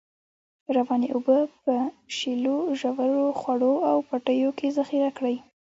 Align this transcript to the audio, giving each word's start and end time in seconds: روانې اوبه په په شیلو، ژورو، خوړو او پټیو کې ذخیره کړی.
روانې 0.75 1.07
اوبه 1.15 1.37
په 1.47 1.49
په 1.63 1.75
شیلو، 2.17 2.57
ژورو، 2.79 3.25
خوړو 3.39 3.73
او 3.89 3.97
پټیو 4.07 4.49
کې 4.57 4.67
ذخیره 4.77 5.09
کړی. 5.17 5.35